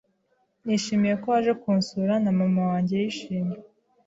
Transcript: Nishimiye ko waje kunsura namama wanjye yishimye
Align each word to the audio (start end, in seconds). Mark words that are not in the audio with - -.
Nishimiye 0.65 1.15
ko 1.21 1.25
waje 1.33 1.51
kunsura 1.61 2.13
namama 2.23 2.61
wanjye 2.71 2.93
yishimye 3.01 3.57